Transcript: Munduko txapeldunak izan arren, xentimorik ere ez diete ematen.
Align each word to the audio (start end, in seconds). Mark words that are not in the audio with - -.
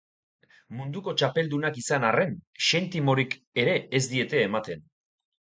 Munduko 0.77 1.13
txapeldunak 1.21 1.77
izan 1.83 2.07
arren, 2.09 2.33
xentimorik 2.71 3.37
ere 3.65 3.79
ez 4.01 4.05
diete 4.15 4.43
ematen. 4.51 4.87